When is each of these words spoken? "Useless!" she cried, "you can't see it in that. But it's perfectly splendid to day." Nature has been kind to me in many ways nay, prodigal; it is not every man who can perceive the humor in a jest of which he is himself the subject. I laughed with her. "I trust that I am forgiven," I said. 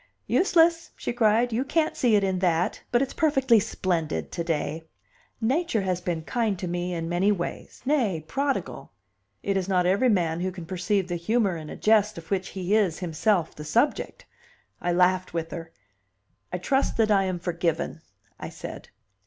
"Useless!" 0.25 0.89
she 0.95 1.13
cried, 1.13 1.53
"you 1.53 1.63
can't 1.63 1.95
see 1.95 2.15
it 2.15 2.23
in 2.23 2.39
that. 2.39 2.81
But 2.91 3.03
it's 3.03 3.13
perfectly 3.13 3.59
splendid 3.59 4.31
to 4.31 4.43
day." 4.43 4.87
Nature 5.39 5.83
has 5.83 6.01
been 6.01 6.23
kind 6.23 6.57
to 6.57 6.67
me 6.67 6.91
in 6.91 7.07
many 7.07 7.31
ways 7.31 7.83
nay, 7.85 8.23
prodigal; 8.27 8.93
it 9.43 9.55
is 9.55 9.69
not 9.69 9.85
every 9.85 10.09
man 10.09 10.39
who 10.39 10.51
can 10.51 10.65
perceive 10.65 11.07
the 11.07 11.17
humor 11.17 11.55
in 11.55 11.69
a 11.69 11.75
jest 11.75 12.17
of 12.17 12.31
which 12.31 12.47
he 12.57 12.75
is 12.75 12.97
himself 12.97 13.53
the 13.53 13.63
subject. 13.63 14.25
I 14.81 14.91
laughed 14.91 15.35
with 15.35 15.51
her. 15.51 15.71
"I 16.51 16.57
trust 16.57 16.97
that 16.97 17.11
I 17.11 17.25
am 17.25 17.37
forgiven," 17.37 18.01
I 18.39 18.49
said. 18.49 18.89